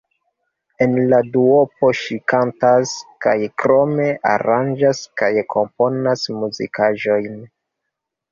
[0.83, 2.93] En la duopo ŝi kantas,
[3.25, 7.39] kaj krome aranĝas kaj komponas muzikaĵojn.